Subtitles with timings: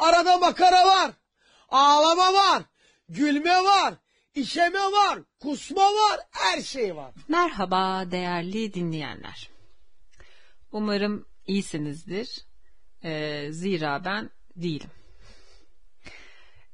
[0.00, 1.12] Arada makara var.
[1.68, 2.62] Ağlama var.
[3.08, 3.94] Gülme var.
[4.34, 5.18] işeme var.
[5.40, 6.20] Kusma var.
[6.30, 7.14] Her şey var.
[7.28, 9.50] Merhaba değerli dinleyenler.
[10.72, 12.44] Umarım iyisinizdir.
[13.04, 14.90] Ee, zira ben değilim.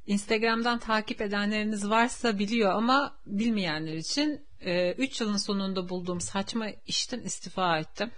[0.07, 7.21] Instagram'dan takip edenleriniz varsa biliyor ama bilmeyenler için 3 e, yılın sonunda bulduğum saçma işten
[7.21, 8.11] istifa ettim.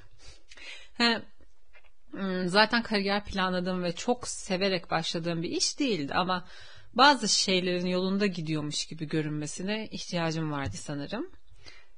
[0.94, 1.22] He,
[2.46, 6.44] zaten kariyer planladığım ve çok severek başladığım bir iş değildi ama
[6.94, 11.30] bazı şeylerin yolunda gidiyormuş gibi görünmesine ihtiyacım vardı sanırım.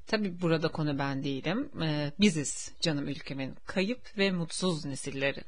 [0.07, 1.71] Tabi burada konu ben değilim.
[1.83, 5.45] Ee, biziz canım ülkemin kayıp ve mutsuz nesilleri.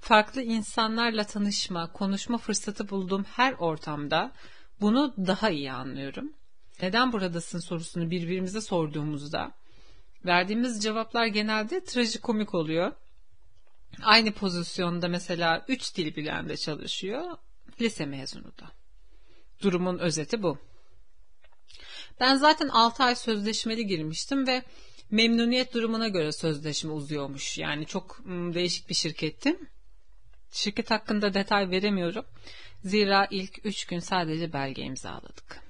[0.00, 4.32] Farklı insanlarla tanışma, konuşma fırsatı bulduğum her ortamda
[4.80, 6.32] bunu daha iyi anlıyorum.
[6.82, 9.52] Neden buradasın sorusunu birbirimize sorduğumuzda
[10.24, 12.92] verdiğimiz cevaplar genelde trajikomik oluyor.
[14.02, 17.36] Aynı pozisyonda mesela 3 dil bilen de çalışıyor,
[17.80, 18.72] lise mezunu da.
[19.62, 20.58] Durumun özeti bu.
[22.20, 24.62] Ben zaten 6 ay sözleşmeli girmiştim ve
[25.10, 27.58] memnuniyet durumuna göre sözleşme uzuyormuş.
[27.58, 29.58] Yani çok değişik bir şirketti.
[30.50, 32.24] Şirket hakkında detay veremiyorum.
[32.84, 35.62] Zira ilk 3 gün sadece belge imzaladık.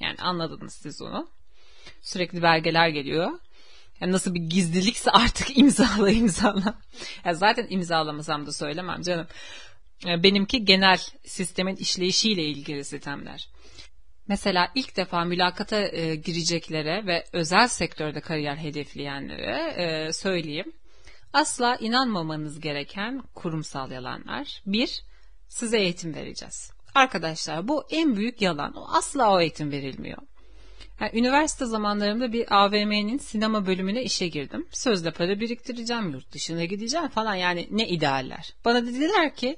[0.00, 1.30] Yani anladınız siz onu.
[2.02, 3.30] Sürekli belgeler geliyor.
[4.00, 6.78] Yani nasıl bir gizlilikse artık imzala imzala.
[7.24, 9.26] Yani zaten imzalamasam da söylemem canım.
[10.04, 13.48] Benimki genel sistemin işleyişiyle ilgili sistemler.
[14.28, 20.72] Mesela ilk defa mülakata e, gireceklere ve özel sektörde kariyer hedefleyenlere e, söyleyeyim.
[21.32, 24.62] Asla inanmamanız gereken kurumsal yalanlar.
[24.66, 25.02] Bir,
[25.48, 26.70] size eğitim vereceğiz.
[26.94, 28.74] Arkadaşlar bu en büyük yalan.
[28.76, 30.18] O asla o eğitim verilmiyor.
[31.00, 34.66] Yani üniversite zamanlarımda bir AVM'nin sinema bölümüne işe girdim.
[34.70, 38.54] Sözde para biriktireceğim, yurt dışına gideceğim falan yani ne idealler.
[38.64, 39.56] Bana dediler ki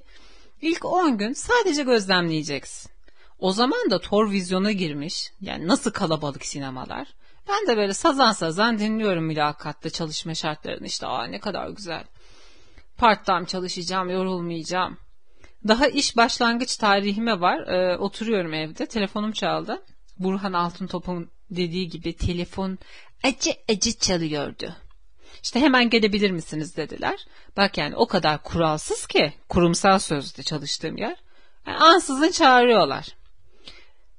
[0.63, 2.91] ilk 10 gün sadece gözlemleyeceksin.
[3.39, 5.33] O zaman da Tor vizyona girmiş.
[5.41, 7.09] Yani nasıl kalabalık sinemalar.
[7.49, 10.87] Ben de böyle sazan sazan dinliyorum mülakatta çalışma şartlarını.
[10.87, 12.05] İşte aa ne kadar güzel.
[12.97, 14.99] Part time çalışacağım, yorulmayacağım.
[15.69, 17.67] Daha iş başlangıç tarihime var.
[17.69, 18.87] Ee, oturuyorum evde.
[18.87, 19.83] Telefonum çaldı.
[20.21, 22.79] Burhan Altıntop'un dediği gibi telefon
[23.23, 24.77] acı acı çalıyordu.
[25.43, 27.27] İşte hemen gelebilir misiniz dediler.
[27.57, 31.17] Bak yani o kadar kuralsız ki kurumsal sözde çalıştığım yer.
[31.67, 33.09] Yani ansızın çağırıyorlar.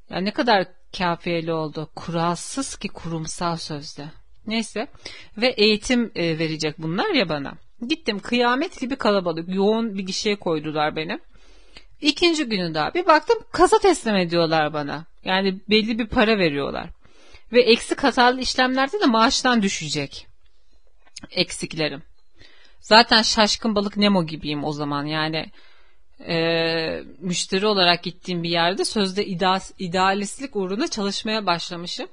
[0.10, 0.68] Yani ne kadar
[0.98, 1.90] kafiyeli oldu.
[1.96, 4.06] Kuralsız ki kurumsal sözde.
[4.48, 4.88] Neyse
[5.38, 7.54] ve eğitim e, verecek bunlar ya bana.
[7.88, 11.20] Gittim kıyamet gibi kalabalık yoğun bir gişeye koydular beni.
[12.02, 15.11] İkinci günü daha bir baktım kasa teslim ediyorlar bana.
[15.26, 16.90] Yani belli bir para veriyorlar.
[17.54, 20.28] Ve eksik hatalı işlemlerde de maaştan düşecek.
[21.32, 22.04] Eksiklerim.
[22.80, 25.52] Zaten şaşkın balık Nemo gibiyim o zaman yani
[26.28, 32.08] e, müşteri olarak gittiğim bir yerde sözde ideal, idealistlik uğruna çalışmaya başlamışım.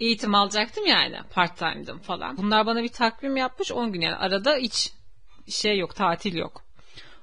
[0.00, 2.36] Eğitim alacaktım yani part time'dım falan.
[2.36, 4.92] Bunlar bana bir takvim yapmış 10 gün yani arada hiç
[5.48, 6.62] şey yok tatil yok.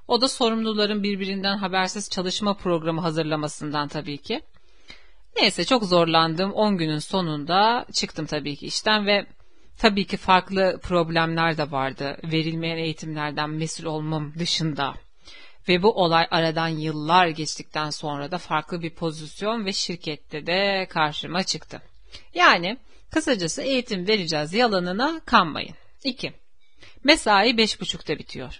[0.08, 4.42] O da sorumluların birbirinden habersiz çalışma programı hazırlamasından tabii ki.
[5.36, 6.52] Neyse çok zorlandım.
[6.52, 9.26] 10 günün sonunda çıktım tabii ki işten ve
[9.78, 12.18] tabii ki farklı problemler de vardı.
[12.24, 14.94] Verilmeyen eğitimlerden mesul olmam dışında.
[15.68, 21.44] Ve bu olay aradan yıllar geçtikten sonra da farklı bir pozisyon ve şirkette de karşıma
[21.44, 21.82] çıktı.
[22.34, 22.78] Yani
[23.12, 25.76] kısacası eğitim vereceğiz yalanına kanmayın.
[26.04, 26.34] 2.
[27.04, 28.60] Mesai 5.30'da bitiyor.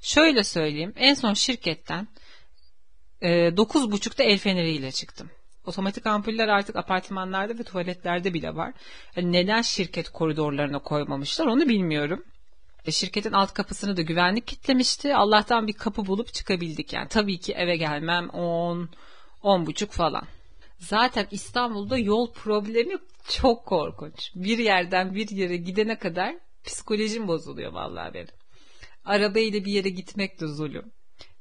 [0.00, 2.08] Şöyle söyleyeyim en son şirketten
[3.20, 5.30] e, 9.30'da el feneriyle çıktım.
[5.68, 8.72] Otomatik ampuller artık apartmanlarda ve tuvaletlerde bile var.
[9.16, 12.24] Yani neden şirket koridorlarına koymamışlar onu bilmiyorum.
[12.84, 15.14] E, şirketin alt kapısını da güvenlik kitlemişti.
[15.14, 17.08] Allah'tan bir kapı bulup çıkabildik yani.
[17.08, 18.88] Tabii ki eve gelmem 10,
[19.42, 20.24] 10 buçuk falan.
[20.78, 22.94] Zaten İstanbul'da yol problemi
[23.28, 24.30] çok korkunç.
[24.34, 28.34] Bir yerden bir yere gidene kadar psikolojim bozuluyor vallahi benim.
[29.04, 30.92] Arabayla bir yere gitmek de zulüm.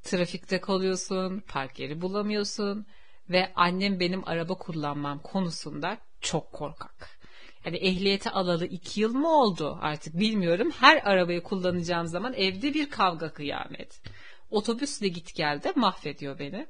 [0.03, 2.87] Trafikte kalıyorsun, park yeri bulamıyorsun
[3.29, 7.17] ve annem benim araba kullanmam konusunda çok korkak.
[7.65, 10.71] Yani ehliyeti alalı iki yıl mı oldu artık bilmiyorum.
[10.71, 14.01] Her arabayı kullanacağım zaman evde bir kavga kıyamet.
[14.49, 16.67] Otobüsle git geldi mahvediyor beni.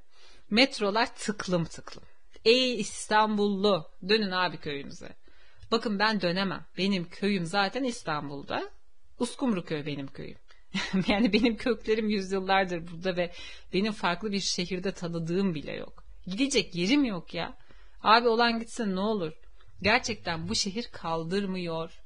[0.49, 2.03] Metrolar tıklım tıklım.
[2.45, 5.09] Ey İstanbullu dönün abi köyünüze.
[5.71, 6.65] Bakın ben dönemem.
[6.77, 8.69] Benim köyüm zaten İstanbul'da.
[9.19, 10.37] Uskumru köy benim köyüm.
[11.07, 13.31] yani benim köklerim yüzyıllardır burada ve
[13.73, 16.06] benim farklı bir şehirde tanıdığım bile yok.
[16.27, 17.57] Gidecek yerim yok ya.
[18.03, 19.33] Abi olan gitsin ne olur.
[19.81, 22.01] Gerçekten bu şehir kaldırmıyor.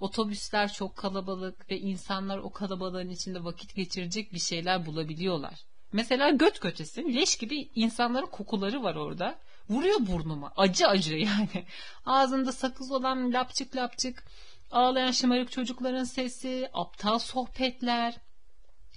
[0.00, 5.60] Otobüsler çok kalabalık ve insanlar o kalabalığın içinde vakit geçirecek bir şeyler bulabiliyorlar.
[5.92, 7.14] Mesela göt götesin.
[7.14, 9.38] Leş gibi insanların kokuları var orada.
[9.70, 10.52] Vuruyor burnuma.
[10.56, 11.66] Acı acı yani.
[12.06, 14.24] Ağzında sakız olan lapçık lapçık.
[14.70, 16.68] Ağlayan şımarık çocukların sesi.
[16.72, 18.14] Aptal sohbetler.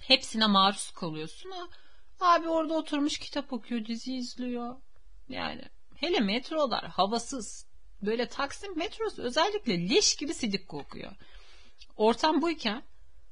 [0.00, 1.50] Hepsine maruz kalıyorsun.
[1.50, 1.66] Ha,
[2.20, 4.76] abi orada oturmuş kitap okuyor, dizi izliyor.
[5.28, 5.62] Yani
[5.96, 7.68] hele metrolar havasız.
[8.02, 11.12] Böyle Taksim metrosu özellikle leş gibi sidik kokuyor.
[11.96, 12.82] Ortam buyken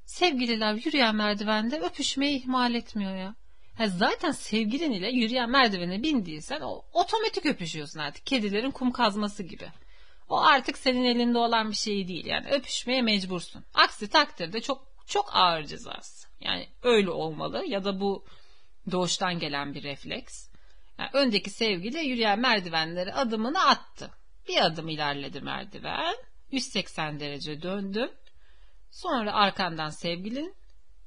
[0.04, 3.34] sevgililer yürüyen merdivende öpüşmeyi ihmal etmiyor ya.
[3.78, 8.26] Ha zaten sevgilin ile yürüyen merdivene bindiysen o otomatik öpüşüyorsun artık.
[8.26, 9.68] Kedilerin kum kazması gibi.
[10.28, 12.26] O artık senin elinde olan bir şey değil.
[12.26, 13.64] Yani öpüşmeye mecbursun.
[13.74, 16.28] Aksi takdirde çok çok ağır cezası.
[16.40, 18.24] Yani öyle olmalı ya da bu
[18.90, 20.48] doğuştan gelen bir refleks.
[20.98, 24.10] Yani öndeki sevgili yürüyen merdivenleri adımını attı.
[24.48, 26.16] Bir adım ilerledi merdiven.
[26.50, 28.10] 180 derece döndüm.
[28.90, 30.54] Sonra arkandan sevgilin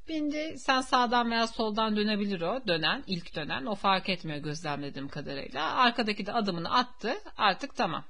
[0.08, 0.56] bindi.
[0.58, 2.68] Sen sağdan veya soldan dönebilir o.
[2.68, 3.66] Dönen, ilk dönen.
[3.66, 5.76] O fark etmiyor gözlemlediğim kadarıyla.
[5.76, 7.14] Arkadaki de adımını attı.
[7.38, 8.06] Artık tamam.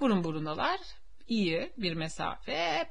[0.00, 0.80] Burun burunalar.
[1.28, 2.90] iyi bir mesafe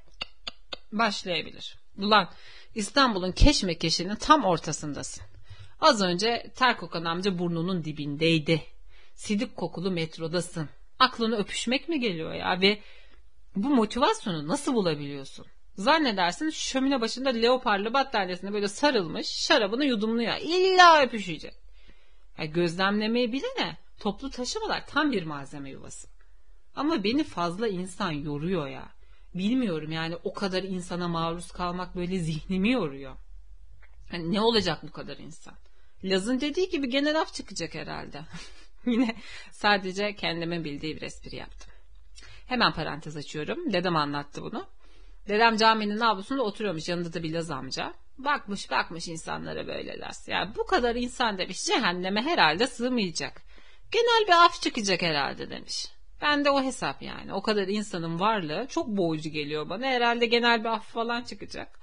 [0.91, 1.77] başlayabilir.
[1.97, 2.29] Ulan
[2.75, 5.23] İstanbul'un keşmekeşinin tam ortasındasın.
[5.79, 8.63] Az önce ter kokan amca burnunun dibindeydi.
[9.15, 10.69] Sidik kokulu metrodasın.
[10.99, 12.79] Aklına öpüşmek mi geliyor ya ve
[13.55, 15.45] bu motivasyonu nasıl bulabiliyorsun?
[15.75, 20.33] Zannedersin şömine başında leoparlı battaniyesine böyle sarılmış şarabını yudumluyor.
[20.41, 21.53] İlla öpüşecek.
[22.37, 26.07] Ya gözlemlemeyi bilene toplu taşımalar tam bir malzeme yuvası.
[26.75, 28.89] Ama beni fazla insan yoruyor ya.
[29.35, 33.15] Bilmiyorum yani o kadar insana maruz kalmak böyle zihnimi yoruyor.
[34.11, 35.53] Hani ne olacak bu kadar insan?
[36.03, 38.21] Laz'ın dediği gibi genel af çıkacak herhalde.
[38.85, 39.15] Yine
[39.51, 41.71] sadece kendime bildiği bir espri yaptım.
[42.47, 43.73] Hemen parantez açıyorum.
[43.73, 44.67] Dedem anlattı bunu.
[45.27, 47.93] Dedem caminin avlusunda oturuyormuş yanında da bir Laz amca.
[48.17, 50.27] Bakmış bakmış insanlara böyle Laz.
[50.27, 53.41] Yani bu kadar insan demiş cehenneme herhalde sığmayacak.
[53.91, 55.87] Genel bir af çıkacak herhalde demiş.
[56.21, 57.33] Ben de o hesap yani.
[57.33, 59.85] O kadar insanın varlığı çok boğucu geliyor bana.
[59.85, 61.79] Herhalde genel bir af falan çıkacak.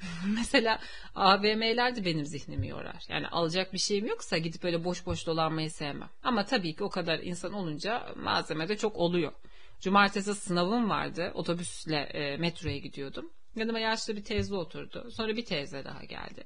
[0.26, 0.80] Mesela
[1.14, 3.04] AVM'ler de benim zihnimi yorar.
[3.08, 6.10] Yani alacak bir şeyim yoksa gidip öyle boş boş dolanmayı sevmem.
[6.22, 9.32] Ama tabii ki o kadar insan olunca malzeme de çok oluyor.
[9.80, 11.30] Cumartesi sınavım vardı.
[11.34, 13.30] Otobüsle e, metroya gidiyordum.
[13.56, 15.10] Yanıma yaşlı bir teyze oturdu.
[15.10, 16.44] Sonra bir teyze daha geldi.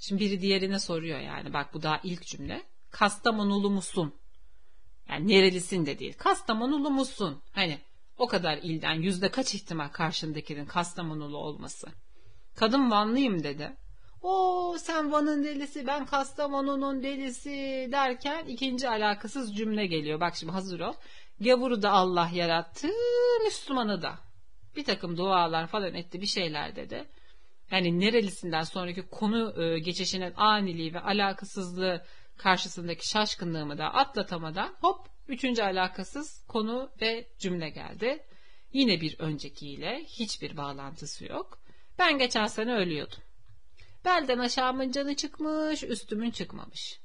[0.00, 1.52] Şimdi biri diğerine soruyor yani.
[1.52, 2.62] Bak bu daha ilk cümle.
[2.90, 4.14] Kastamonulu musun?
[5.08, 6.14] Yani nerelisin de değil.
[6.18, 7.42] Kastamonulu musun?
[7.52, 7.78] Hani
[8.18, 11.86] o kadar ilden yüzde kaç ihtimal karşındakinin Kastamonulu olması.
[12.56, 13.76] Kadın Vanlıyım dedi.
[14.22, 20.20] O sen Van'ın delisi ben Kastamonu'nun delisi derken ikinci alakasız cümle geliyor.
[20.20, 20.94] Bak şimdi hazır ol.
[21.40, 22.88] Gavuru da Allah yarattı,
[23.44, 24.18] Müslümanı da.
[24.76, 27.04] Bir takım dualar falan etti, bir şeyler dedi.
[27.70, 32.04] Yani nerelisinden sonraki konu e, geçişinin aniliği ve alakasızlığı
[32.36, 38.24] karşısındaki şaşkınlığımı da atlatamadan hop üçüncü alakasız konu ve cümle geldi.
[38.72, 41.65] Yine bir öncekiyle hiçbir bağlantısı yok.
[41.98, 43.18] Ben geçen sene ölüyordum.
[44.04, 47.00] Belden aşağımın canı çıkmış, üstümün çıkmamış.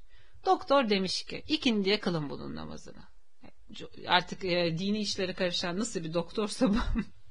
[0.45, 3.03] Doktor demiş ki ikindiye kılın bunun namazını.
[4.07, 6.77] Artık e, dini işlere karışan nasıl bir doktorsa bu.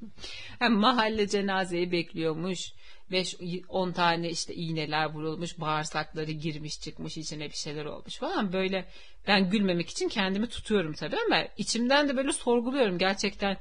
[0.58, 2.72] Hem mahalle cenazeyi bekliyormuş.
[3.10, 8.52] 5-10 tane işte iğneler vurulmuş, bağırsakları girmiş çıkmış, içine bir şeyler olmuş falan.
[8.52, 8.88] Böyle
[9.26, 12.98] ben gülmemek için kendimi tutuyorum tabii ama içimden de böyle sorguluyorum.
[12.98, 13.56] Gerçekten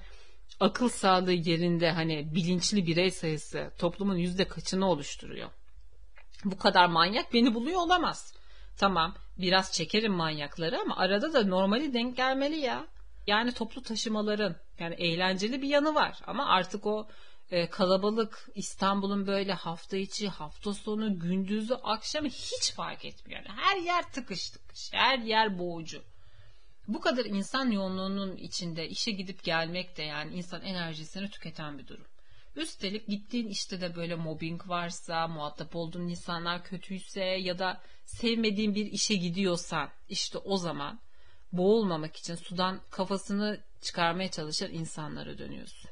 [0.60, 5.50] akıl sağlığı yerinde hani bilinçli birey sayısı toplumun yüzde kaçını oluşturuyor?
[6.46, 8.34] Bu kadar manyak beni buluyor olamaz.
[8.77, 12.88] Tamam biraz çekerim manyakları ama arada da normali denk gelmeli ya.
[13.27, 17.08] Yani toplu taşımaların yani eğlenceli bir yanı var ama artık o
[17.51, 23.41] e, kalabalık İstanbul'un böyle hafta içi, hafta sonu, gündüzü, akşamı hiç fark etmiyor.
[23.46, 26.01] Her yer tıkış tıkış, her yer boğucu.
[26.89, 32.05] Bu kadar insan yoğunluğunun içinde işe gidip gelmek de yani insan enerjisini tüketen bir durum.
[32.55, 38.86] Üstelik gittiğin işte de böyle mobbing varsa, muhatap olduğun insanlar kötüyse ya da sevmediğin bir
[38.86, 41.00] işe gidiyorsan işte o zaman
[41.51, 45.89] boğulmamak için sudan kafasını çıkarmaya çalışan insanlara dönüyorsun.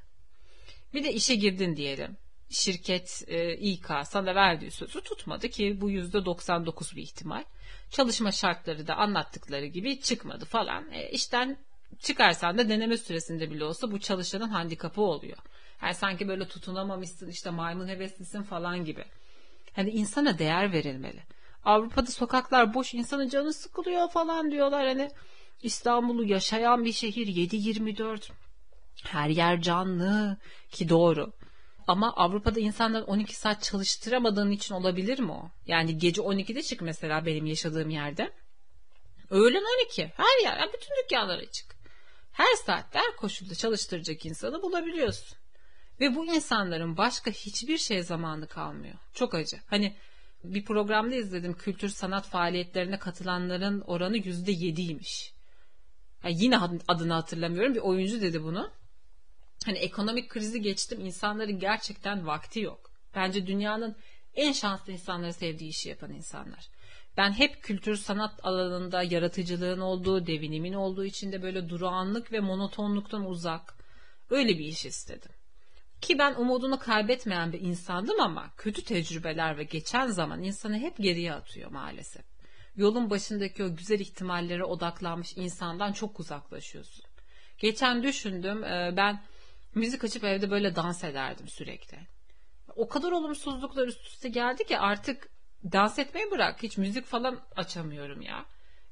[0.93, 2.17] Bir de işe girdin diyelim.
[2.49, 7.43] Şirket e, İK sana verdiği sözü tutmadı ki bu yüzde 99 bir ihtimal.
[7.91, 10.91] Çalışma şartları da anlattıkları gibi çıkmadı falan.
[10.91, 11.57] E, işten
[11.99, 15.37] çıkarsan da deneme süresinde bile olsa bu çalışanın handikapı oluyor.
[15.81, 19.05] Yani sanki böyle tutunamamışsın işte maymun heveslisin falan gibi.
[19.73, 21.23] Hani insana değer verilmeli.
[21.65, 24.87] Avrupa'da sokaklar boş insanın canı sıkılıyor falan diyorlar.
[24.87, 25.11] Hani
[25.63, 28.29] İstanbul'u yaşayan bir şehir 7-24
[29.03, 30.37] her yer canlı
[30.71, 31.33] ki doğru.
[31.87, 35.49] Ama Avrupa'da insanların 12 saat çalıştıramadığın için olabilir mi o?
[35.67, 38.31] Yani gece 12'de çık mesela benim yaşadığım yerde.
[39.29, 40.13] Öğlen 12.
[40.17, 40.69] Her yer.
[40.73, 41.75] Bütün dükkanlara çık.
[42.31, 45.37] Her saatte her koşulda çalıştıracak insanı bulabiliyorsun.
[45.99, 48.95] Ve bu insanların başka hiçbir şey zamanı kalmıyor.
[49.13, 49.57] Çok acı.
[49.67, 49.95] Hani
[50.43, 55.33] bir programda izledim kültür sanat faaliyetlerine katılanların oranı yüzde yediymiş.
[56.23, 58.71] Yani yine adını hatırlamıyorum bir oyuncu dedi bunu.
[59.67, 62.91] Hani ekonomik krizi geçtim insanların gerçekten vakti yok.
[63.15, 63.95] Bence dünyanın
[64.35, 66.67] en şanslı insanları sevdiği işi yapan insanlar.
[67.17, 73.25] Ben hep kültür sanat alanında yaratıcılığın olduğu, devinimin olduğu için de böyle durağanlık ve monotonluktan
[73.25, 73.75] uzak
[74.29, 75.31] öyle bir iş istedim.
[76.01, 81.33] Ki ben umudunu kaybetmeyen bir insandım ama kötü tecrübeler ve geçen zaman insanı hep geriye
[81.33, 82.25] atıyor maalesef.
[82.75, 87.05] Yolun başındaki o güzel ihtimallere odaklanmış insandan çok uzaklaşıyorsun.
[87.57, 89.21] Geçen düşündüm e, ben
[89.77, 91.97] müzik açıp evde böyle dans ederdim sürekli.
[92.75, 95.29] O kadar olumsuzluklar üst üste geldi ki artık
[95.71, 96.63] dans etmeyi bırak.
[96.63, 98.45] Hiç müzik falan açamıyorum ya.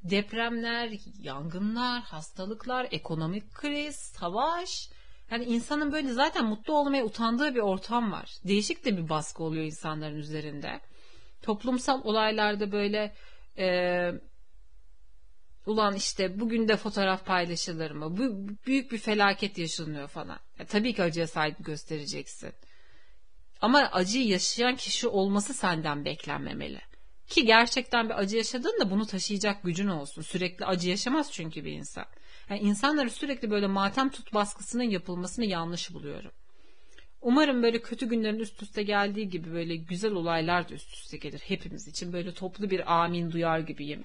[0.04, 4.89] Depremler, yangınlar, hastalıklar, ekonomik kriz, savaş.
[5.32, 8.30] Yani insanın böyle zaten mutlu olmaya utandığı bir ortam var.
[8.44, 10.80] Değişik de bir baskı oluyor insanların üzerinde.
[11.42, 13.15] Toplumsal olaylarda böyle
[13.58, 14.12] e,
[15.65, 18.17] ulan işte bugün de fotoğraf paylaşılır mı?
[18.17, 20.39] Bu büyük bir felaket yaşanıyor falan.
[20.60, 22.53] Ya, tabii ki acıya saygı göstereceksin.
[23.62, 26.81] Ama acıyı yaşayan kişi olması senden beklenmemeli.
[27.27, 30.22] Ki gerçekten bir acı yaşadığında bunu taşıyacak gücün olsun.
[30.22, 32.05] Sürekli acı yaşamaz çünkü bir insan.
[32.50, 36.31] Yani insanları sürekli böyle matem tut baskısının yapılmasını yanlış buluyorum.
[37.22, 41.39] Umarım böyle kötü günlerin üst üste geldiği gibi böyle güzel olaylar da üst üste gelir
[41.39, 42.13] hepimiz için.
[42.13, 44.03] Böyle toplu bir amin duyar gibiyim.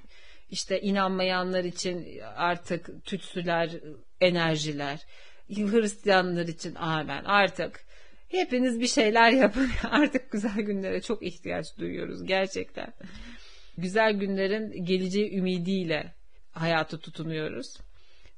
[0.51, 3.71] İşte inanmayanlar için artık tütsüler,
[4.21, 5.01] enerjiler.
[5.49, 7.25] Hristiyanlar için amen.
[7.25, 7.85] Artık
[8.29, 9.71] hepiniz bir şeyler yapın.
[9.91, 12.93] Artık güzel günlere çok ihtiyaç duyuyoruz gerçekten.
[13.79, 16.15] Güzel günlerin geleceği ümidiyle
[16.53, 17.77] hayatı tutunuyoruz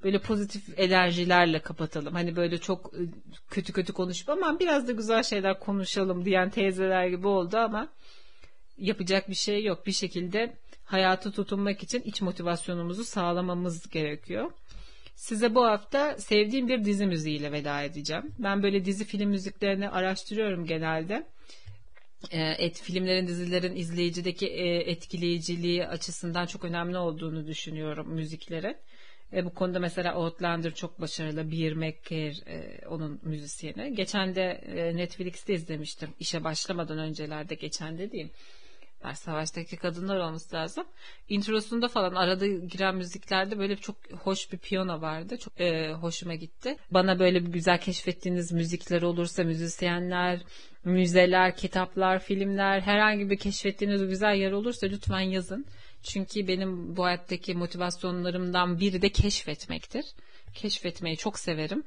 [0.04, 2.14] böyle pozitif enerjilerle kapatalım.
[2.14, 3.08] Hani böyle çok ıı,
[3.50, 7.88] kötü kötü konuşup ama biraz da güzel şeyler konuşalım diyen teyzeler gibi oldu ama
[8.78, 9.86] yapacak bir şey yok.
[9.86, 14.52] Bir şekilde hayatı tutunmak için iç motivasyonumuzu sağlamamız gerekiyor.
[15.14, 18.32] Size bu hafta sevdiğim bir dizi müziğiyle veda edeceğim.
[18.38, 21.26] Ben böyle dizi film müziklerini araştırıyorum genelde.
[22.32, 24.48] Et filmlerin, dizilerin izleyicideki
[24.86, 28.76] etkileyiciliği açısından çok önemli olduğunu düşünüyorum müziklerin.
[29.32, 31.52] E, bu konuda mesela Outlander çok başarılı.
[31.52, 33.94] Beer McCare e, onun müzisyeni.
[33.94, 36.10] Geçen de e, Netflix'te izlemiştim.
[36.20, 38.30] İşe başlamadan öncelerde geçen dediğim.
[39.04, 40.84] Ben savaştaki kadınlar olması lazım.
[41.28, 45.36] Introsunda falan arada giren müziklerde böyle çok hoş bir piyano vardı.
[45.38, 46.76] Çok e, hoşuma gitti.
[46.90, 50.40] Bana böyle bir güzel keşfettiğiniz müzikler olursa müzisyenler,
[50.84, 55.66] müzeler, kitaplar, filmler herhangi bir keşfettiğiniz güzel yer olursa lütfen yazın.
[56.02, 60.04] Çünkü benim bu hayattaki motivasyonlarımdan biri de keşfetmektir.
[60.54, 61.84] Keşfetmeyi çok severim.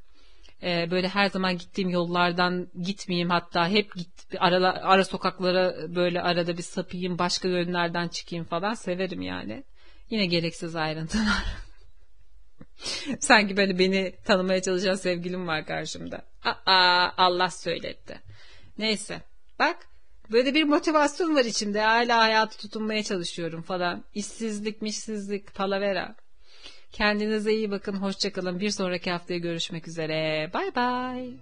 [0.63, 4.09] Ee, böyle her zaman gittiğim yollardan gitmeyeyim hatta hep git
[4.39, 9.63] ara, ara sokaklara böyle arada bir sapayım başka yönlerden çıkayım falan severim yani.
[10.09, 11.43] Yine gereksiz ayrıntılar.
[13.19, 16.21] Sanki böyle beni tanımaya çalışan sevgilim var karşımda.
[16.65, 18.21] Aa, Allah söyletti.
[18.77, 19.21] Neyse.
[19.59, 19.87] Bak
[20.31, 21.81] Böyle bir motivasyon var içimde.
[21.81, 24.03] Hala hayatı tutunmaya çalışıyorum falan.
[24.13, 26.15] İşsizlik, mişsizlik, palavera.
[26.95, 27.93] Kendinize iyi bakın.
[27.93, 28.59] Hoşçakalın.
[28.59, 30.49] Bir sonraki haftaya görüşmek üzere.
[30.53, 31.33] Bay bay.